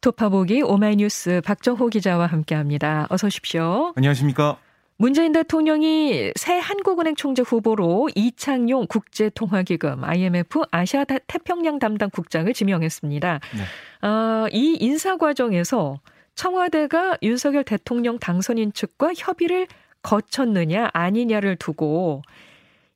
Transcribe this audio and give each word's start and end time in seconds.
스토파보기 0.00 0.62
오마이뉴스 0.62 1.40
박정호 1.44 1.88
기자와 1.88 2.26
함께합니다. 2.26 3.06
어서 3.10 3.26
오십시오. 3.26 3.92
안녕하십니까? 3.96 4.58
문재인 4.96 5.32
대통령이 5.32 6.32
새 6.36 6.58
한국은행 6.58 7.14
총재 7.14 7.42
후보로 7.42 8.08
이창용 8.14 8.86
국제통화기금 8.88 10.04
IMF 10.04 10.62
아시아 10.70 11.04
태평양 11.04 11.78
담당 11.78 12.10
국장을 12.10 12.52
지명했습니다. 12.52 13.40
네. 13.56 14.08
어, 14.08 14.46
이 14.52 14.76
인사 14.80 15.16
과정에서 15.16 16.00
청와대가 16.34 17.16
윤석열 17.22 17.64
대통령 17.64 18.18
당선인 18.18 18.72
측과 18.72 19.12
협의를 19.16 19.66
거쳤느냐 20.02 20.90
아니냐를 20.92 21.56
두고 21.56 22.22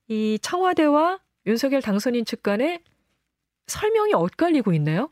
이 0.09 0.39
청와대와 0.41 1.19
윤석열 1.47 1.83
당선인 1.83 2.25
측 2.25 2.43
간에 2.43 2.81
설명이 3.67 4.13
엇갈리고 4.15 4.73
있네요. 4.75 5.11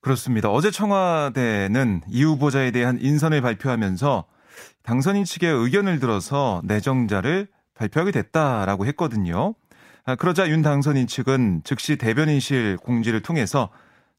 그렇습니다. 0.00 0.50
어제 0.50 0.70
청와대는 0.70 2.02
이 2.08 2.24
후보자에 2.24 2.70
대한 2.70 2.98
인선을 3.00 3.42
발표하면서 3.42 4.24
당선인 4.82 5.24
측의 5.24 5.52
의견을 5.52 6.00
들어서 6.00 6.62
내정자를 6.64 7.48
발표하게 7.74 8.12
됐다라고 8.12 8.86
했거든요. 8.86 9.54
아, 10.04 10.14
그러자 10.16 10.48
윤 10.48 10.62
당선인 10.62 11.06
측은 11.06 11.62
즉시 11.64 11.96
대변인실 11.96 12.78
공지를 12.78 13.20
통해서 13.22 13.68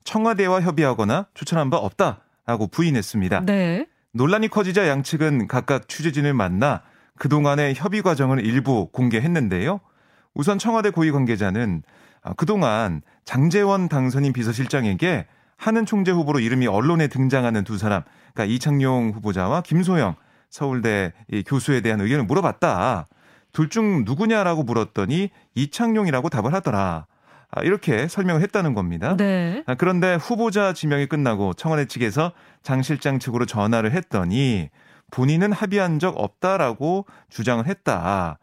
청와대와 0.03 0.61
협의하거나 0.61 1.27
추천한 1.33 1.69
바 1.69 1.77
없다라고 1.77 2.67
부인했습니다. 2.67 3.45
네. 3.45 3.87
논란이 4.13 4.49
커지자 4.49 4.87
양측은 4.87 5.47
각각 5.47 5.87
취재진을 5.87 6.33
만나 6.33 6.81
그동안의 7.17 7.75
협의 7.75 8.01
과정을 8.01 8.45
일부 8.45 8.89
공개했는데요. 8.91 9.79
우선 10.33 10.59
청와대 10.59 10.91
고위 10.91 11.11
관계자는 11.11 11.83
아, 12.23 12.33
그동안 12.33 13.01
장재원 13.25 13.89
당선인 13.89 14.31
비서실장에게 14.33 15.25
하는 15.61 15.85
총재 15.85 16.11
후보로 16.11 16.39
이름이 16.39 16.65
언론에 16.65 17.07
등장하는 17.07 17.63
두 17.63 17.77
사람, 17.77 18.01
그러니까 18.33 18.51
이창용 18.51 19.11
후보자와 19.11 19.61
김소영 19.61 20.15
서울대 20.49 21.13
교수에 21.45 21.81
대한 21.81 22.01
의견을 22.01 22.25
물어봤다. 22.25 23.05
둘 23.53 23.69
중 23.69 24.03
누구냐라고 24.03 24.63
물었더니 24.63 25.29
이창용이라고 25.53 26.29
답을 26.29 26.53
하더라. 26.53 27.05
아, 27.51 27.61
이렇게 27.63 28.07
설명을 28.07 28.41
했다는 28.41 28.73
겁니다. 28.73 29.15
네. 29.17 29.63
아, 29.67 29.75
그런데 29.75 30.15
후보자 30.15 30.73
지명이 30.73 31.05
끝나고 31.05 31.53
청와대 31.53 31.85
측에서 31.85 32.31
장 32.63 32.81
실장 32.81 33.19
측으로 33.19 33.45
전화를 33.45 33.91
했더니 33.91 34.69
본인은 35.11 35.51
합의한 35.51 35.99
적 35.99 36.15
없다라고 36.17 37.05
주장을 37.29 37.67
했다. 37.67 38.39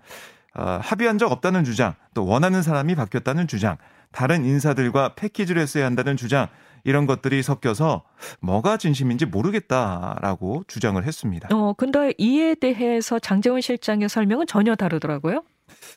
어, 0.54 0.78
합의한 0.82 1.18
적 1.18 1.30
없다는 1.30 1.64
주장, 1.64 1.94
또 2.14 2.26
원하는 2.26 2.62
사람이 2.62 2.94
바뀌었다는 2.94 3.46
주장, 3.48 3.76
다른 4.12 4.44
인사들과 4.44 5.14
패키지를 5.14 5.60
했어야 5.62 5.84
한다는 5.86 6.16
주장, 6.16 6.48
이런 6.84 7.06
것들이 7.06 7.42
섞여서 7.42 8.04
뭐가 8.40 8.76
진심인지 8.76 9.26
모르겠다라고 9.26 10.64
주장을 10.68 11.02
했습니다. 11.04 11.48
어, 11.52 11.74
근데 11.74 12.14
이에 12.18 12.54
대해서 12.54 13.18
장재원 13.18 13.60
실장의 13.60 14.08
설명은 14.08 14.46
전혀 14.46 14.74
다르더라고요. 14.74 15.42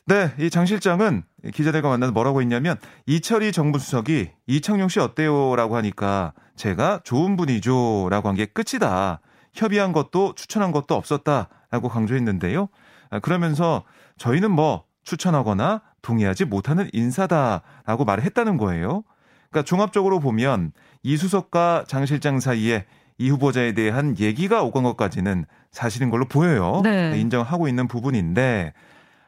네, 0.06 0.30
이 0.38 0.50
장 0.50 0.66
실장은 0.66 1.22
기자들과 1.54 1.88
만나서 1.88 2.12
뭐라고 2.12 2.42
했냐면 2.42 2.76
이철희 3.06 3.52
정부 3.52 3.78
수석이 3.78 4.30
이창용 4.46 4.88
씨 4.88 5.00
어때요라고 5.00 5.76
하니까 5.76 6.34
제가 6.56 7.00
좋은 7.04 7.36
분이죠라고 7.36 8.28
한 8.28 8.34
게 8.36 8.44
끝이다. 8.46 9.20
협의한 9.54 9.92
것도 9.92 10.34
추천한 10.34 10.72
것도 10.72 10.94
없었다라고 10.94 11.88
강조했는데요. 11.88 12.68
아, 13.10 13.18
그러면서 13.20 13.84
저희는 14.18 14.50
뭐 14.50 14.84
추천하거나 15.04 15.82
동의하지 16.02 16.44
못하는 16.46 16.88
인사다라고 16.92 18.04
말을 18.04 18.24
했다는 18.24 18.56
거예요. 18.56 19.04
그러니까 19.50 19.66
종합적으로 19.66 20.20
보면 20.20 20.72
이 21.02 21.16
수석과 21.16 21.84
장 21.86 22.06
실장 22.06 22.40
사이에 22.40 22.86
이 23.18 23.30
후보자에 23.30 23.72
대한 23.72 24.18
얘기가 24.18 24.62
오간 24.62 24.82
것까지는 24.82 25.44
사실인 25.70 26.10
걸로 26.10 26.26
보여요. 26.26 26.80
네. 26.82 27.18
인정하고 27.18 27.68
있는 27.68 27.86
부분인데 27.86 28.72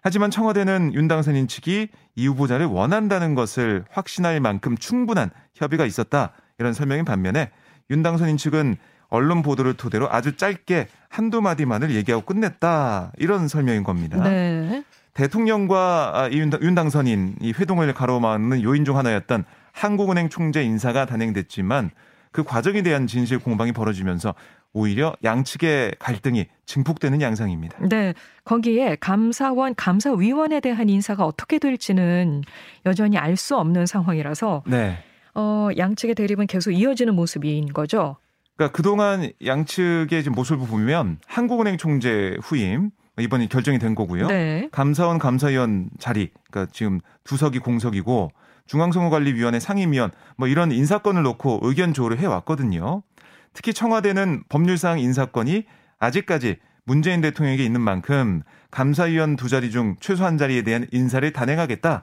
하지만 0.02 0.30
청와대는 0.30 0.92
윤 0.94 1.08
당선인 1.08 1.48
측이 1.48 1.88
이 2.16 2.26
후보자를 2.26 2.66
원한다는 2.66 3.34
것을 3.34 3.84
확신할 3.90 4.40
만큼 4.40 4.76
충분한 4.76 5.30
협의가 5.54 5.86
있었다. 5.86 6.32
이런 6.58 6.72
설명인 6.72 7.04
반면에 7.04 7.50
윤 7.90 8.02
당선인 8.02 8.36
측은 8.36 8.76
언론 9.14 9.42
보도를 9.42 9.74
토대로 9.74 10.10
아주 10.10 10.36
짧게 10.36 10.88
한두 11.08 11.40
마디만을 11.40 11.94
얘기하고 11.94 12.24
끝냈다. 12.24 13.12
이런 13.18 13.48
설명인 13.48 13.84
겁니다. 13.84 14.22
네. 14.22 14.82
대통령과 15.14 16.12
아, 16.14 16.30
윤 16.32 16.74
당선인 16.74 17.36
이 17.40 17.52
회동을 17.52 17.94
가로막는 17.94 18.62
요인 18.62 18.84
중 18.84 18.98
하나였던 18.98 19.44
한국은행 19.72 20.28
총재 20.28 20.62
인사가 20.62 21.06
단행됐지만 21.06 21.90
그 22.32 22.42
과정에 22.42 22.82
대한 22.82 23.06
진실 23.06 23.38
공방이 23.38 23.70
벌어지면서 23.70 24.34
오히려 24.72 25.14
양측의 25.22 25.94
갈등이 26.00 26.46
증폭되는 26.66 27.20
양상입니다. 27.20 27.78
네. 27.88 28.12
거기에 28.44 28.96
감사원, 28.98 29.76
감사위원에 29.76 30.58
대한 30.58 30.88
인사가 30.88 31.24
어떻게 31.24 31.60
될지는 31.60 32.42
여전히 32.84 33.16
알 33.16 33.36
수 33.36 33.56
없는 33.56 33.86
상황이라서 33.86 34.64
네. 34.66 34.98
어, 35.36 35.68
양측의 35.76 36.16
대립은 36.16 36.48
계속 36.48 36.72
이어지는 36.72 37.14
모습인 37.14 37.72
거죠. 37.72 38.16
그러니까 38.56 38.76
그동안 38.76 39.30
양측의 39.44 40.22
지금 40.22 40.32
모습을 40.34 40.66
보면 40.66 41.18
한국은행 41.26 41.76
총재 41.76 42.36
후임 42.42 42.90
이번에 43.18 43.46
결정이 43.46 43.78
된 43.78 43.94
거고요. 43.94 44.26
네. 44.26 44.68
감사원 44.72 45.18
감사위원 45.18 45.90
자리, 45.98 46.30
그러니까 46.50 46.72
지금 46.72 47.00
두석이 47.24 47.60
공석이고 47.60 48.30
중앙선거관리위원회 48.66 49.60
상임위원 49.60 50.10
뭐 50.36 50.48
이런 50.48 50.72
인사권을 50.72 51.22
놓고 51.22 51.60
의견 51.62 51.92
조율을 51.92 52.18
해왔거든요. 52.18 53.02
특히 53.52 53.72
청와대는 53.72 54.44
법률상 54.48 54.98
인사권이 54.98 55.64
아직까지 55.98 56.56
문재인 56.84 57.20
대통령에게 57.20 57.64
있는 57.64 57.80
만큼 57.80 58.42
감사위원 58.70 59.36
두 59.36 59.48
자리 59.48 59.70
중 59.70 59.96
최소 60.00 60.24
한 60.24 60.36
자리에 60.36 60.62
대한 60.62 60.86
인사를 60.92 61.32
단행하겠다. 61.32 62.02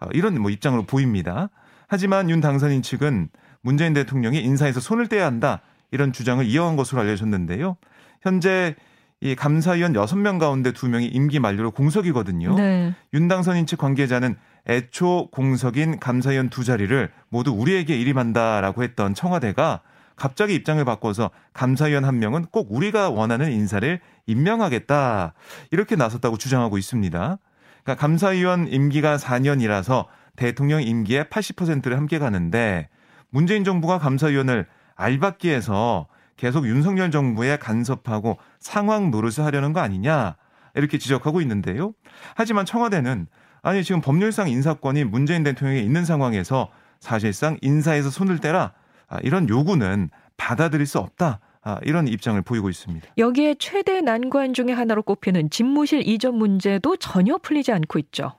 어, 0.00 0.06
이런 0.12 0.40
뭐 0.40 0.50
입장으로 0.50 0.84
보입니다. 0.84 1.50
하지만 1.88 2.30
윤 2.30 2.40
당선인 2.40 2.82
측은 2.82 3.28
문재인 3.60 3.92
대통령이 3.92 4.40
인사에서 4.40 4.80
손을 4.80 5.08
떼야 5.08 5.26
한다. 5.26 5.60
이런 5.92 6.12
주장을 6.12 6.44
이어간 6.44 6.74
것으로 6.74 7.00
알려졌는데요. 7.02 7.76
현재 8.22 8.74
이 9.20 9.36
감사위원 9.36 9.92
6명 9.92 10.40
가운데 10.40 10.72
2명이 10.72 11.14
임기 11.14 11.38
만료로 11.38 11.70
공석이거든요. 11.70 12.56
네. 12.56 12.92
윤 13.14 13.28
당선인 13.28 13.66
측 13.66 13.78
관계자는 13.78 14.34
애초 14.68 15.28
공석인 15.30 16.00
감사위원 16.00 16.48
두 16.50 16.64
자리를 16.64 17.08
모두 17.28 17.52
우리에게 17.52 17.96
일임한다라고 17.96 18.82
했던 18.82 19.14
청와대가 19.14 19.80
갑자기 20.16 20.54
입장을 20.54 20.84
바꿔서 20.84 21.30
감사위원 21.52 22.04
한 22.04 22.18
명은 22.18 22.46
꼭 22.46 22.68
우리가 22.70 23.10
원하는 23.10 23.52
인사를 23.52 24.00
임명하겠다 24.26 25.34
이렇게 25.70 25.94
나섰다고 25.94 26.36
주장하고 26.36 26.78
있습니다. 26.78 27.38
그러니까 27.84 28.00
감사위원 28.00 28.68
임기가 28.68 29.16
4년이라서 29.18 30.06
대통령 30.36 30.82
임기의 30.82 31.24
80%를 31.24 31.96
함께 31.96 32.18
가는데 32.18 32.88
문재인 33.30 33.64
정부가 33.64 33.98
감사위원을 33.98 34.66
알박기에서 35.02 36.06
계속 36.36 36.66
윤석열 36.66 37.10
정부에 37.10 37.56
간섭하고 37.56 38.38
상황 38.58 39.10
노릇을 39.10 39.44
하려는 39.44 39.72
거 39.72 39.80
아니냐 39.80 40.36
이렇게 40.74 40.98
지적하고 40.98 41.40
있는데요. 41.42 41.92
하지만 42.34 42.64
청와대는 42.64 43.26
아니 43.62 43.84
지금 43.84 44.00
법률상 44.00 44.48
인사권이 44.48 45.04
문재인 45.04 45.42
대통령에 45.42 45.80
있는 45.80 46.04
상황에서 46.04 46.70
사실상 46.98 47.58
인사에서 47.60 48.10
손을 48.10 48.38
떼라 48.38 48.72
아, 49.08 49.18
이런 49.22 49.48
요구는 49.48 50.10
받아들일 50.36 50.86
수 50.86 50.98
없다. 50.98 51.40
아, 51.64 51.78
이런 51.82 52.08
입장을 52.08 52.40
보이고 52.42 52.68
있습니다. 52.68 53.06
여기에 53.18 53.56
최대 53.58 54.00
난관 54.00 54.52
중의 54.52 54.74
하나로 54.74 55.02
꼽히는 55.02 55.50
집무실 55.50 56.08
이전 56.08 56.34
문제도 56.34 56.96
전혀 56.96 57.38
풀리지 57.38 57.70
않고 57.70 57.98
있죠. 58.00 58.32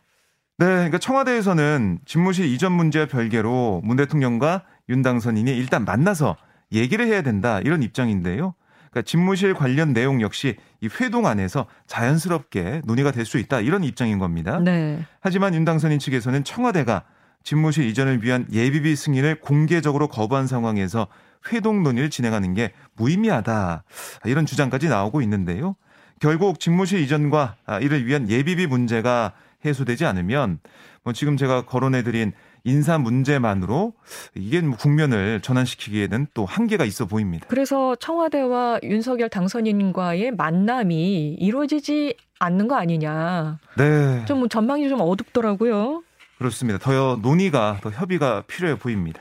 네, 0.58 0.66
그러니까 0.66 0.98
청와대에서는 0.98 2.00
집무실 2.06 2.46
이전 2.46 2.74
문제와 2.74 3.06
별개로 3.06 3.82
문 3.84 3.96
대통령과 3.96 4.64
윤 4.90 5.02
당선인이 5.02 5.50
일단 5.52 5.86
만나서 5.86 6.36
얘기를 6.74 7.08
해야 7.08 7.22
된다 7.22 7.60
이런 7.62 7.84
입장인데요. 7.84 8.56
그러니까 8.92 9.02
집무실 9.10 9.54
관련 9.54 9.94
내용 9.94 10.22
역시 10.22 10.56
이 10.82 10.90
회동 11.00 11.26
안에서 11.26 11.66
자연스럽게 11.88 12.82
논의가 12.86 13.12
될 13.12 13.26
수 13.26 13.38
있다 13.40 13.62
이런 13.62 13.84
입장인 13.84 14.20
겁니다. 14.20 14.60
네. 14.60 15.04
하지만 15.20 15.56
윤 15.56 15.66
당선인 15.66 16.00
측에서는 16.00 16.44
청와대가 16.44 17.04
집무실 17.44 17.86
이전을 17.86 18.24
위한 18.24 18.46
예비비 18.52 18.96
승인을 18.96 19.40
공개적으로 19.40 20.08
거부한 20.08 20.48
상황에서 20.48 21.08
회동 21.52 21.84
논의를 21.84 22.10
진행하는 22.10 22.54
게 22.54 22.72
무의미하다 22.96 23.84
이런 24.26 24.46
주장까지 24.46 24.88
나오고 24.88 25.22
있는데요. 25.24 25.76
결국 26.20 26.60
집무실 26.60 27.02
이전과 27.02 27.56
이를 27.82 28.06
위한 28.06 28.30
예비비 28.30 28.68
문제가 28.68 29.34
해소되지 29.66 30.06
않으면 30.06 30.60
뭐 31.04 31.12
지금 31.12 31.36
제가 31.36 31.66
거론해드린 31.66 32.32
인사 32.66 32.98
문제만으로 32.98 33.94
이게 34.36 34.62
뭐 34.62 34.78
국면을 34.78 35.42
전환시키기에는 35.42 36.28
또 36.34 36.46
한계가 36.46 36.86
있어 36.86 37.06
보입니다. 37.06 37.46
그래서 37.50 37.96
청와대와 37.96 38.80
윤석열 38.84 39.30
당선인과의 39.30 40.32
만남이 40.32 41.36
이루어지지 41.40 42.16
않는 42.40 42.68
거 42.70 42.76
아니냐. 42.76 43.60
네. 43.78 44.24
좀 44.26 44.48
전망이 44.48 44.88
좀 44.88 45.02
어둡더라고요. 45.02 46.04
그렇습니다. 46.38 46.80
더 46.80 47.18
논의가 47.22 47.80
더 47.82 47.90
협의가 47.90 48.44
필요해 48.48 48.78
보입니다. 48.78 49.20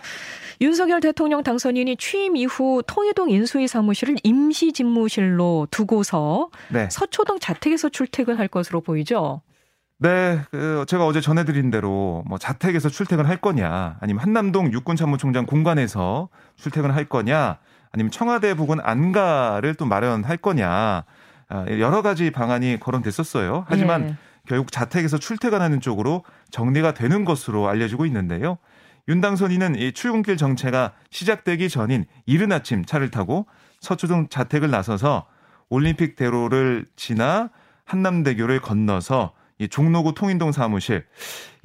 윤석열 0.60 1.00
대통령 1.00 1.42
당선인이 1.42 1.96
취임 1.96 2.36
이후 2.36 2.82
통일동 2.86 3.30
인수위 3.30 3.66
사무실을 3.66 4.16
임시 4.22 4.72
집무실로 4.72 5.66
두고서 5.72 6.50
네. 6.68 6.88
서초동 6.90 7.40
자택에서 7.40 7.88
출퇴근할 7.88 8.46
것으로 8.46 8.80
보이죠. 8.80 9.42
네, 10.02 10.40
그 10.50 10.84
제가 10.88 11.06
어제 11.06 11.20
전해드린 11.20 11.70
대로 11.70 12.24
뭐 12.26 12.36
자택에서 12.36 12.88
출퇴근할 12.88 13.36
거냐, 13.36 13.98
아니면 14.00 14.20
한남동 14.20 14.72
육군참모총장 14.72 15.46
공간에서 15.46 16.28
출퇴근할 16.56 17.04
거냐, 17.04 17.58
아니면 17.92 18.10
청와대 18.10 18.54
부근 18.54 18.80
안가를 18.80 19.76
또 19.76 19.86
마련할 19.86 20.38
거냐, 20.38 21.04
아, 21.48 21.66
여러 21.78 22.02
가지 22.02 22.32
방안이 22.32 22.80
거론됐었어요. 22.80 23.64
하지만 23.68 24.06
네. 24.06 24.16
결국 24.48 24.72
자택에서 24.72 25.18
출퇴근하는 25.18 25.80
쪽으로 25.80 26.24
정리가 26.50 26.94
되는 26.94 27.24
것으로 27.24 27.68
알려지고 27.68 28.04
있는데요. 28.06 28.58
윤 29.06 29.20
당선인은 29.20 29.76
이 29.76 29.92
출근길 29.92 30.36
정체가 30.36 30.94
시작되기 31.10 31.68
전인 31.68 32.06
이른 32.26 32.50
아침 32.50 32.84
차를 32.84 33.12
타고 33.12 33.46
서초동 33.78 34.30
자택을 34.30 34.68
나서서 34.68 35.26
올림픽 35.68 36.16
대로를 36.16 36.86
지나 36.96 37.50
한남대교를 37.84 38.60
건너서 38.60 39.32
이 39.58 39.68
종로구 39.68 40.14
통인동 40.14 40.52
사무실 40.52 41.04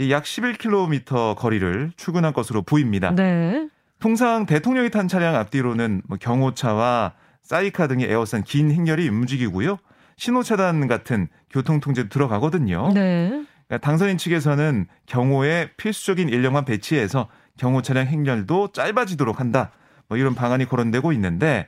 약 0.10 0.24
11km 0.24 1.36
거리를 1.36 1.92
출근한 1.95 2.34
것으로 2.34 2.62
보입니다. 2.62 3.12
네. 3.12 3.68
통상 4.00 4.45
대통령이 4.45 4.92
탄 4.92 5.07
차량 5.07 5.36
앞뒤로는 5.36 6.04
뭐 6.07 6.18
경호차와 6.19 7.13
사이카 7.42 7.88
등의 7.88 8.10
에어싼 8.10 8.44
긴 8.44 8.72
행렬이 8.72 9.10
움직이고요. 9.10 9.78
신호 10.18 10.44
차단 10.44 10.88
같은 10.88 11.28
교통 11.50 11.80
통제도 11.80 12.10
들어가거든요. 12.10 12.92
네. 12.94 13.30
그러니까 13.68 13.78
당선인 13.86 14.18
측에서는 14.18 14.88
경호에 15.06 15.72
필수적인 15.78 16.30
인력만 16.30 16.66
배치해서 16.66 17.28
경호 17.57 17.81
차량 17.81 18.07
행렬도 18.07 18.72
짧아지도록 18.72 19.39
한다. 19.39 19.72
뭐 20.07 20.18
이런 20.18 20.36
방안이 20.36 20.66
거론되고 20.66 21.12
있는데 21.13 21.68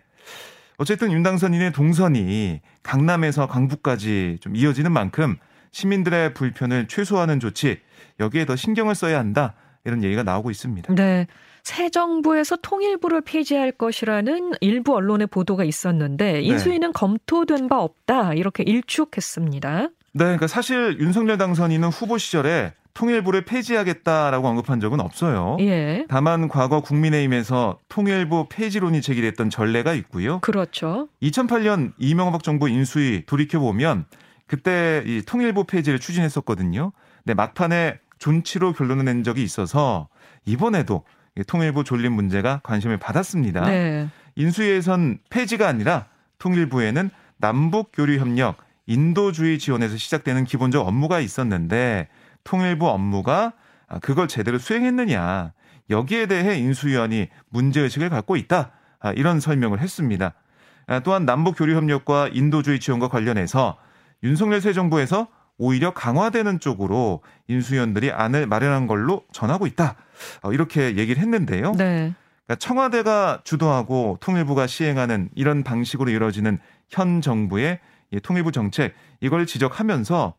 어쨌든 0.77 1.11
윤 1.11 1.23
당선인의 1.23 1.73
동선이 1.73 2.61
강남에서 2.83 3.47
강북까지 3.47 4.37
좀 4.39 4.55
이어지는 4.55 4.91
만큼 4.91 5.37
시민들의 5.71 6.33
불편을 6.33 6.87
최소화하는 6.87 7.39
조치 7.39 7.79
여기에 8.19 8.45
더 8.45 8.55
신경을 8.55 8.95
써야 8.95 9.19
한다. 9.19 9.53
이런 9.85 10.03
얘기가 10.03 10.23
나오고 10.23 10.51
있습니다. 10.51 10.93
네. 10.93 11.27
새 11.63 11.89
정부에서 11.89 12.57
통일부를 12.57 13.21
폐지할 13.21 13.71
것이라는 13.71 14.53
일부 14.61 14.95
언론의 14.95 15.27
보도가 15.27 15.63
있었는데 15.63 16.33
네. 16.33 16.41
인수위는 16.41 16.89
네. 16.89 16.91
검토된 16.93 17.69
바 17.69 17.79
없다. 17.79 18.33
이렇게 18.33 18.63
일축했습니다. 18.63 19.89
네, 20.11 20.23
그러니까 20.23 20.47
사실 20.47 20.97
윤석열 20.99 21.37
당선인은 21.37 21.89
후보 21.89 22.17
시절에 22.17 22.73
통일부를 22.93 23.45
폐지하겠다라고 23.45 24.47
언급한 24.47 24.79
적은 24.79 24.99
없어요. 24.99 25.57
예. 25.61 26.05
다만 26.09 26.47
과거 26.49 26.81
국민의힘에서 26.81 27.77
통일부 27.87 28.47
폐지론이 28.49 29.01
제기됐던 29.01 29.49
전례가 29.49 29.93
있고요. 29.93 30.39
그렇죠. 30.39 31.07
2008년 31.21 31.93
이명박 31.97 32.43
정부 32.43 32.67
인수위 32.67 33.25
돌이켜 33.25 33.59
보면 33.59 34.05
그때 34.49 35.03
이 35.05 35.21
통일부 35.21 35.65
폐지를 35.65 35.99
추진했었거든요. 35.99 36.91
근데 37.23 37.35
막판에 37.35 37.99
존치로 38.17 38.73
결론을 38.73 39.05
낸 39.05 39.23
적이 39.23 39.43
있어서 39.43 40.09
이번에도 40.43 41.05
통일부 41.45 41.83
존립 41.83 42.11
문제가 42.11 42.59
관심을 42.63 42.97
받았습니다. 42.97 43.61
네. 43.69 44.09
인수위에선 44.35 45.19
폐지가 45.29 45.67
아니라 45.67 46.07
통일부에는 46.39 47.11
남북 47.37 47.91
교류 47.93 48.17
협력 48.17 48.57
인도주의 48.87 49.59
지원에서 49.59 49.97
시작되는 49.97 50.45
기본적 50.45 50.85
업무가 50.85 51.19
있었는데 51.19 52.07
통일부 52.43 52.89
업무가 52.89 53.53
그걸 54.01 54.27
제대로 54.27 54.57
수행했느냐 54.57 55.53
여기에 55.91 56.25
대해 56.25 56.57
인수위원이 56.57 57.27
문제의식을 57.49 58.09
갖고 58.09 58.35
있다 58.35 58.71
아, 58.99 59.11
이런 59.11 59.39
설명을 59.39 59.79
했습니다. 59.79 60.33
아, 60.87 60.99
또한 61.01 61.25
남북 61.25 61.55
교류 61.55 61.75
협력과 61.75 62.29
인도주의 62.33 62.79
지원과 62.79 63.09
관련해서 63.09 63.77
윤석열 64.23 64.61
새 64.61 64.73
정부에서 64.73 65.27
오히려 65.57 65.93
강화되는 65.93 66.59
쪽으로 66.59 67.21
인수위원들이 67.47 68.11
안을 68.11 68.47
마련한 68.47 68.87
걸로 68.87 69.23
전하고 69.31 69.67
있다. 69.67 69.95
어, 70.41 70.53
이렇게 70.53 70.95
얘기를 70.95 71.21
했는데요. 71.21 71.73
네. 71.73 72.13
그러니까 72.45 72.55
청와대가 72.59 73.41
주도하고 73.43 74.17
통일부가 74.21 74.67
시행하는 74.67 75.29
이런 75.35 75.63
방식으로 75.63 76.09
이루어지는 76.09 76.59
현 76.89 77.21
정부의 77.21 77.79
통일부 78.23 78.51
정책 78.51 78.95
이걸 79.19 79.45
지적하면서 79.45 80.33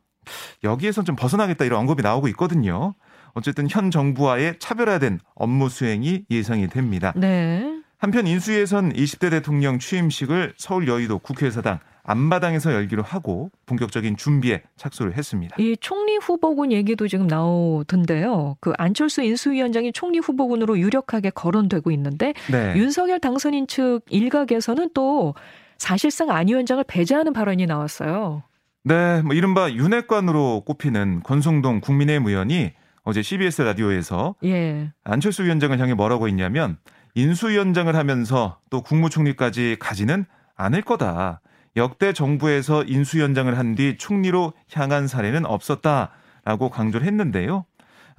여기에선 0.64 1.04
좀 1.04 1.16
벗어나겠다 1.16 1.64
이런 1.64 1.80
언급이 1.80 2.02
나오고 2.02 2.28
있거든요. 2.28 2.94
어쨌든 3.32 3.68
현 3.70 3.90
정부와의 3.90 4.58
차별화된 4.58 5.20
업무 5.34 5.68
수행이 5.68 6.24
예상이 6.30 6.68
됩니다. 6.68 7.12
네. 7.14 7.80
한편 7.98 8.26
인수위에선 8.26 8.94
20대 8.94 9.30
대통령 9.30 9.78
취임식을 9.78 10.54
서울 10.56 10.88
여의도 10.88 11.18
국회의사당 11.18 11.78
앞마당에서 12.02 12.72
열기로 12.72 13.02
하고 13.02 13.50
본격적인 13.66 14.16
준비에 14.16 14.62
착수를 14.76 15.16
했습니다. 15.16 15.56
이 15.58 15.76
총리 15.80 16.16
후보군 16.16 16.72
얘기도 16.72 17.08
지금 17.08 17.26
나오던데요. 17.26 18.56
그 18.60 18.72
안철수 18.78 19.22
인수위원장이 19.22 19.92
총리 19.92 20.18
후보군으로 20.18 20.78
유력하게 20.78 21.30
거론되고 21.30 21.90
있는데 21.92 22.34
네. 22.50 22.74
윤석열 22.76 23.20
당선인 23.20 23.66
측 23.66 24.00
일각에서는 24.08 24.90
또 24.94 25.34
사실상 25.78 26.30
안 26.30 26.48
위원장을 26.48 26.82
배제하는 26.84 27.32
발언이 27.32 27.66
나왔어요. 27.66 28.42
네, 28.82 29.22
뭐 29.22 29.34
이른바 29.34 29.70
윤핵관으로 29.70 30.62
꼽히는 30.66 31.22
권성동 31.22 31.80
국민의힘 31.80 32.26
의원이 32.26 32.72
어제 33.02 33.22
CBS 33.22 33.62
라디오에서 33.62 34.36
예. 34.44 34.92
안철수 35.04 35.44
위원장을 35.44 35.78
향해 35.78 35.94
뭐라고 35.94 36.28
했냐면 36.28 36.76
인수위원장을 37.14 37.94
하면서 37.94 38.58
또 38.70 38.82
국무총리까지 38.82 39.76
가지는 39.80 40.26
않을 40.56 40.82
거다. 40.82 41.40
역대 41.76 42.12
정부에서 42.12 42.84
인수위원장을 42.84 43.56
한 43.56 43.74
뒤 43.74 43.96
총리로 43.96 44.52
향한 44.72 45.06
사례는 45.06 45.46
없었다라고 45.46 46.70
강조를 46.70 47.06
했는데요. 47.06 47.64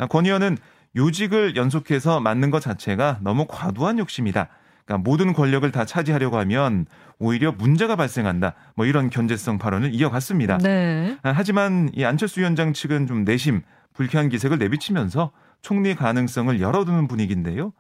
권 0.09 0.25
의원은 0.25 0.57
요직을 0.95 1.55
연속해서 1.55 2.19
맡는 2.21 2.49
것 2.51 2.61
자체가 2.61 3.19
너무 3.21 3.45
과도한 3.47 3.99
욕심이다. 3.99 4.49
그러니까 4.85 5.09
모든 5.09 5.33
권력을 5.33 5.69
다 5.71 5.85
차지하려고 5.85 6.37
하면 6.39 6.85
오히려 7.19 7.51
문제가 7.51 7.95
발생한다. 7.95 8.53
뭐 8.75 8.85
이런 8.85 9.09
견제성 9.09 9.57
발언을 9.57 9.93
이어갔습니다. 9.93 10.57
네. 10.57 11.17
아, 11.21 11.31
하지만 11.35 11.89
이 11.93 12.03
안철수 12.03 12.39
위원장 12.39 12.73
측은 12.73 13.07
좀 13.07 13.23
내심 13.23 13.61
불쾌한 13.93 14.29
기색을 14.29 14.57
내비치면서 14.57 15.31
총리 15.61 15.93
가능성을 15.95 16.59
열어두는 16.59 17.07
분위기인데요. 17.07 17.73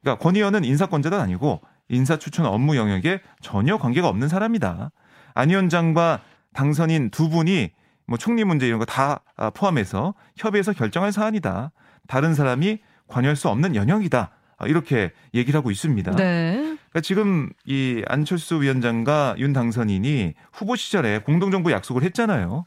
그러니까 0.00 0.22
권 0.22 0.36
의원은 0.36 0.64
인사권자도 0.64 1.16
아니고 1.16 1.60
인사 1.88 2.18
추천 2.18 2.46
업무 2.46 2.76
영역에 2.76 3.20
전혀 3.42 3.76
관계가 3.78 4.08
없는 4.08 4.28
사람이다. 4.28 4.90
안 5.34 5.50
위원장과 5.50 6.20
당선인 6.52 7.10
두 7.10 7.28
분이 7.28 7.70
뭐 8.06 8.18
총리 8.18 8.44
문제 8.44 8.66
이런 8.66 8.78
거 8.78 8.84
다 8.84 9.20
포함해서 9.54 10.14
협의해서 10.36 10.72
결정할 10.72 11.12
사안이다. 11.12 11.72
다른 12.06 12.34
사람이 12.34 12.78
관여할 13.08 13.34
수 13.36 13.48
없는 13.48 13.74
영역이다. 13.74 14.30
아, 14.56 14.66
이렇게 14.66 15.10
얘기를 15.34 15.58
하고 15.58 15.70
있습니다. 15.70 16.12
네. 16.12 16.54
그러니까 16.56 17.00
지금 17.02 17.50
이 17.66 18.02
안철수 18.06 18.62
위원장과 18.62 19.34
윤 19.38 19.52
당선인이 19.52 20.34
후보 20.52 20.76
시절에 20.76 21.18
공동정부 21.18 21.72
약속을 21.72 22.02
했잖아요. 22.04 22.64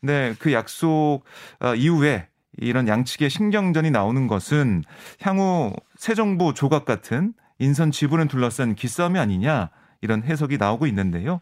근데 0.00 0.34
그 0.38 0.52
약속 0.52 1.22
어, 1.60 1.74
이후에 1.74 2.26
이런 2.58 2.88
양측의 2.88 3.30
신경전이 3.30 3.90
나오는 3.90 4.26
것은 4.26 4.82
향후 5.22 5.72
새 5.96 6.14
정부 6.14 6.52
조각 6.52 6.84
같은 6.84 7.32
인선 7.58 7.90
지분을 7.90 8.28
둘러싼 8.28 8.74
기싸움이 8.74 9.18
아니냐 9.18 9.70
이런 10.02 10.22
해석이 10.22 10.58
나오고 10.58 10.86
있는데요. 10.88 11.40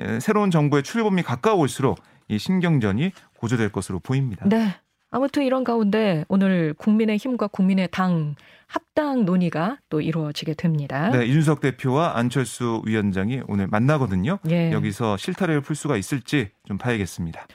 예, 0.00 0.20
새로운 0.20 0.50
정부의 0.50 0.82
출범이 0.82 1.22
가까워올수록 1.22 1.98
이 2.28 2.38
신경전이 2.38 3.12
고조될 3.38 3.70
것으로 3.72 3.98
보입니다. 3.98 4.46
네. 4.48 4.74
아무튼 5.10 5.42
이런 5.44 5.62
가운데 5.62 6.24
오늘 6.28 6.72
국민의 6.72 7.18
힘과 7.18 7.48
국민의 7.48 7.88
당 7.90 8.34
합당 8.66 9.26
논의가 9.26 9.76
또 9.90 10.00
이루어지게 10.00 10.54
됩니다. 10.54 11.10
네, 11.10 11.26
이준석 11.26 11.60
대표와 11.60 12.16
안철수 12.16 12.80
위원장이 12.86 13.42
오늘 13.46 13.66
만나거든요. 13.66 14.38
예. 14.48 14.72
여기서 14.72 15.18
실타래를 15.18 15.60
풀 15.60 15.76
수가 15.76 15.98
있을지 15.98 16.48
좀 16.66 16.78
봐야겠습니다. 16.78 17.46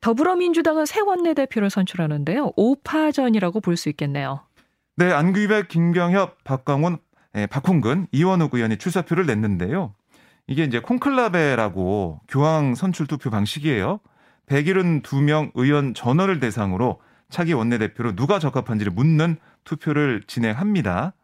더불어민주당은 0.00 0.86
새 0.86 1.00
원내대표를 1.00 1.68
선출하는데요. 1.68 2.52
5파전이라고 2.56 3.62
볼 3.62 3.76
수 3.76 3.90
있겠네요. 3.90 4.40
네, 4.96 5.12
안규백, 5.12 5.68
김경협, 5.68 6.42
박광훈, 6.44 6.96
예, 7.36 7.46
박홍근, 7.46 8.06
이원욱 8.10 8.54
의원이 8.54 8.78
출사표를 8.78 9.26
냈는데요. 9.26 9.94
이게 10.52 10.64
이제 10.64 10.80
콩클라베라고 10.80 12.20
교황 12.28 12.74
선출 12.74 13.06
투표 13.06 13.30
방식이에요. 13.30 14.00
172명 14.46 15.50
의원 15.54 15.94
전원을 15.94 16.40
대상으로 16.40 17.00
차기 17.30 17.54
원내대표로 17.54 18.14
누가 18.16 18.38
적합한지를 18.38 18.92
묻는 18.92 19.36
투표를 19.64 20.24
진행합니다. 20.26 21.14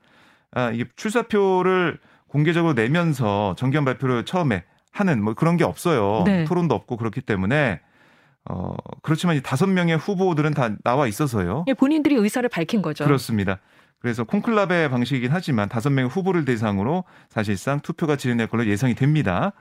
아, 0.52 0.70
이게 0.70 0.86
출사표를 0.96 1.98
공개적으로 2.26 2.72
내면서 2.72 3.54
정견 3.58 3.84
발표를 3.84 4.24
처음에 4.24 4.64
하는 4.92 5.22
뭐 5.22 5.34
그런 5.34 5.58
게 5.58 5.64
없어요. 5.64 6.22
네. 6.24 6.44
토론도 6.44 6.74
없고 6.74 6.96
그렇기 6.96 7.20
때문에 7.20 7.80
어, 8.48 8.74
그렇지만 9.02 9.36
이 9.36 9.42
다섯 9.42 9.66
명의 9.66 9.98
후보들은 9.98 10.54
다 10.54 10.70
나와 10.84 11.06
있어서요. 11.06 11.66
예, 11.68 11.74
본인들이 11.74 12.14
의사를 12.14 12.48
밝힌 12.48 12.80
거죠. 12.80 13.04
그렇습니다. 13.04 13.58
그래서 14.00 14.24
콘클라베 14.24 14.88
방식이긴 14.88 15.30
하지만 15.32 15.68
다섯 15.68 15.90
명의 15.90 16.10
후보를 16.10 16.44
대상으로 16.44 17.04
사실상 17.28 17.80
투표가 17.80 18.16
진행될 18.16 18.46
걸로 18.46 18.66
예상이 18.66 18.94
됩니다. 18.94 19.52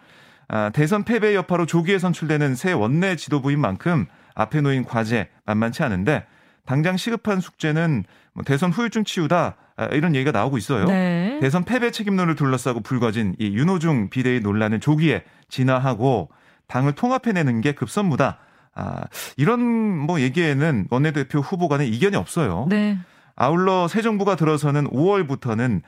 아, 0.48 0.70
대선 0.74 1.04
패배 1.04 1.36
여파로 1.36 1.66
조기에 1.66 2.00
선출되는 2.00 2.56
새 2.56 2.72
원내 2.72 3.16
지도부인 3.16 3.60
만큼 3.60 4.06
앞에 4.36 4.62
놓인 4.62 4.86
과제 4.86 5.30
만만치 5.46 5.84
않은데 5.84 6.26
당장 6.66 6.98
시급한 6.98 7.42
숙제는 7.42 8.06
뭐 8.34 8.44
대선 8.44 8.72
후유증 8.72 9.04
치유다 9.04 9.56
아, 9.78 9.86
이런 9.88 10.16
얘기가 10.16 10.32
나오고 10.32 10.58
있어요. 10.58 10.86
네. 10.86 11.40
대선 11.42 11.64
패배 11.64 11.92
책임론을 11.92 12.36
둘러싸고 12.36 12.82
불거진 12.82 13.36
이 13.40 13.56
윤호중 13.58 14.10
비대위 14.10 14.42
논란을 14.42 14.80
조기에 14.80 15.24
진화하고 15.50 16.30
당을 16.68 16.94
통합해내는 16.94 17.62
게 17.62 17.74
급선무다. 17.74 18.40
아, 18.76 19.04
이런 19.38 19.62
뭐 19.98 20.20
얘기에는 20.22 20.88
원내대표 20.90 21.40
후보 21.40 21.68
간에 21.68 21.88
이견이 21.88 22.16
없어요. 22.16 22.68
네. 22.70 22.98
아울러 23.38 23.88
새 23.88 24.02
정부가 24.02 24.36
들어서는 24.36 24.90
5월부터는 24.90 25.82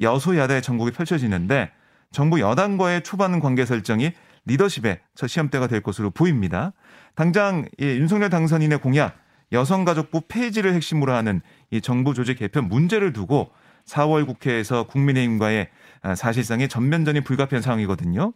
여소야대 0.00 0.62
전국이 0.62 0.90
펼쳐지는데 0.90 1.70
정부 2.10 2.40
여당과의 2.40 3.02
초반 3.02 3.38
관계 3.40 3.66
설정이 3.66 4.12
리더십의 4.46 5.00
첫 5.14 5.26
시험대가 5.26 5.66
될 5.66 5.82
것으로 5.82 6.10
보입니다. 6.10 6.72
당장 7.14 7.66
이 7.78 7.84
윤석열 7.84 8.30
당선인의 8.30 8.78
공약 8.78 9.16
여성가족부 9.52 10.22
폐지를 10.28 10.72
핵심으로 10.74 11.12
하는 11.12 11.42
이 11.70 11.82
정부 11.82 12.14
조직 12.14 12.38
개편 12.38 12.68
문제를 12.68 13.12
두고 13.12 13.50
4월 13.84 14.26
국회에서 14.26 14.84
국민의힘과의 14.84 15.68
사실상의 16.16 16.68
전면전이 16.68 17.20
불가피한 17.20 17.60
상황이거든요. 17.60 18.32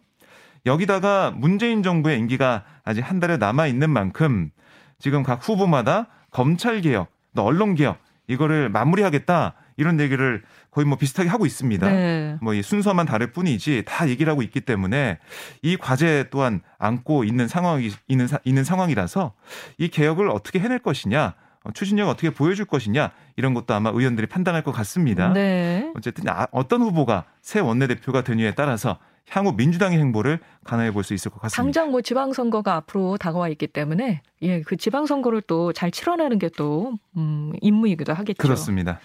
여기다가 0.67 1.31
문재인 1.35 1.81
정부의 1.81 2.19
임기가 2.19 2.65
아직 2.83 3.01
한 3.01 3.19
달에 3.19 3.37
남아 3.37 3.65
있는 3.65 3.89
만큼 3.89 4.51
지금 4.99 5.23
각 5.23 5.47
후보마다 5.47 6.07
검찰 6.29 6.81
개혁, 6.81 7.11
또 7.35 7.43
언론 7.43 7.73
개혁 7.73 7.97
이거를 8.29 8.69
마무리하겠다 8.69 9.55
이런 9.75 9.99
얘기를 9.99 10.43
거의 10.71 10.85
뭐 10.85 10.97
비슷하게 10.97 11.29
하고 11.29 11.45
있습니다. 11.45 11.89
네. 11.89 12.37
뭐이 12.41 12.61
순서만 12.61 13.05
다를 13.05 13.31
뿐이지 13.31 13.83
다 13.85 14.07
얘기를 14.07 14.29
하고 14.31 14.41
있기 14.41 14.61
때문에 14.61 15.17
이 15.61 15.75
과제 15.77 16.25
또한 16.29 16.61
안고 16.77 17.23
있는 17.23 17.47
상황이 17.47 17.91
있는 18.07 18.27
있는 18.45 18.63
상황이라서 18.63 19.33
이 19.77 19.87
개혁을 19.89 20.29
어떻게 20.29 20.59
해낼 20.59 20.79
것이냐 20.79 21.33
어, 21.63 21.71
추진력 21.73 22.07
어떻게 22.07 22.29
보여줄 22.29 22.65
것이냐 22.65 23.11
이런 23.35 23.53
것도 23.53 23.73
아마 23.73 23.89
의원들이 23.89 24.27
판단할 24.27 24.63
것 24.63 24.71
같습니다. 24.71 25.33
네. 25.33 25.91
어쨌든 25.95 26.29
아, 26.29 26.47
어떤 26.51 26.81
후보가 26.81 27.25
새 27.41 27.59
원내대표가 27.59 28.23
되느냐에 28.23 28.53
따라서 28.53 28.99
향후 29.31 29.53
민주당의 29.53 29.99
행보를 29.99 30.39
가늠해 30.63 30.91
볼 30.91 31.03
수 31.03 31.13
있을 31.13 31.31
것 31.31 31.41
같습니다. 31.41 31.61
당장 31.63 31.91
뭐 31.91 32.01
지방선거가 32.01 32.75
앞으로 32.75 33.17
다가와 33.17 33.49
있기 33.49 33.67
때문에 33.67 34.21
예, 34.41 34.61
그 34.61 34.75
지방선거를 34.77 35.41
또 35.43 35.71
잘 35.73 35.91
치러내는 35.91 36.39
게또 36.39 36.93
음, 37.17 37.53
임무이기도 37.61 38.13
하겠죠. 38.13 38.41
그렇습니다. 38.41 38.99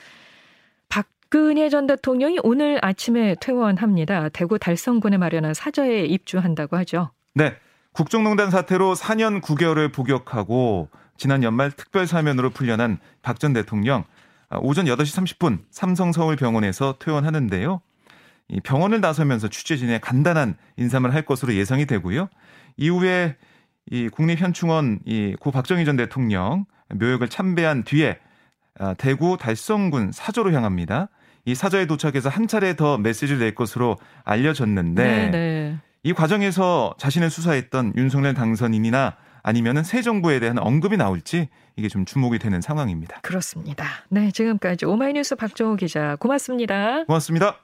박근혜 0.89 1.69
전 1.69 1.87
대통령이 1.87 2.39
오늘 2.43 2.79
아침에 2.83 3.35
퇴원합니다. 3.41 4.29
대구 4.31 4.59
달성군에 4.59 5.17
마련한 5.17 5.55
사저에 5.55 6.05
입주한다고 6.07 6.77
하죠. 6.79 7.11
네. 7.35 7.55
국정농단 7.93 8.51
사태로 8.51 8.95
4년 8.95 9.41
9개월을 9.41 9.93
복역하고 9.93 10.89
지난 11.17 11.43
연말 11.45 11.71
특별 11.71 12.07
사면으로 12.07 12.51
풀려난 12.51 12.99
박 13.23 13.39
전 13.39 13.53
대통령 13.53 14.05
아, 14.49 14.59
오전 14.59 14.87
8시 14.87 15.39
30분 15.39 15.61
삼성서울병원에서 15.71 16.97
퇴원하는데요. 16.99 17.81
이 18.49 18.61
병원을 18.61 19.01
나서면서 19.01 19.49
취재진의 19.49 20.01
간단한 20.01 20.57
인사를 20.77 21.15
할 21.15 21.23
것으로 21.23 21.55
예상이 21.55 21.87
되고요. 21.87 22.29
이후에 22.77 23.37
이 23.91 24.09
국립현충원 24.09 25.01
이고 25.05 25.51
박정희 25.51 25.85
전 25.85 25.97
대통령 25.97 26.65
묘역을 26.95 27.29
참배한 27.29 27.85
뒤에 27.85 28.19
아, 28.79 28.95
대구 28.95 29.37
달성군 29.39 30.11
사저로 30.13 30.53
향합니다. 30.53 31.09
이 31.45 31.55
사저에 31.55 31.87
도착해서 31.87 32.29
한 32.29 32.49
차례 32.49 32.75
더 32.75 32.99
메시지를 32.99 33.39
낼 33.39 33.55
것으로 33.55 33.99
알려졌는데 34.25 35.03
네네. 35.05 35.31
네. 35.31 35.79
이 36.03 36.13
과정에서 36.13 36.95
자신을 36.99 37.31
수사했던 37.31 37.95
윤석열 37.97 38.35
당선인이나 38.35 39.17
아니면은 39.43 39.85
새 39.85 40.01
정부에 40.01 40.41
대한 40.41 40.59
언급이 40.59 40.97
나올지 40.97 41.49
이게 41.77 41.89
좀 41.89 42.05
주목이 42.05 42.39
되는 42.39 42.61
상황입니다. 42.61 43.21
그렇습니다. 43.23 43.87
네, 44.09 44.31
지금까지 44.31 44.87
오마이뉴스 44.87 45.37
박정호 45.37 45.77
기자 45.77 46.17
고맙습니다. 46.17 47.05
고맙습니다. 47.05 47.64